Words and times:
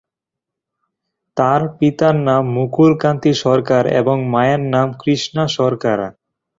তার 1.37 1.61
পিতার 1.77 2.15
নাম 2.27 2.43
মুকুল 2.55 2.91
কান্তি 3.01 3.31
সরকার 3.43 3.83
এবং 3.99 4.17
মায়ের 4.33 4.61
নাম 4.73 4.87
কৃষ্ণা 5.01 5.43
সরকার। 5.57 5.99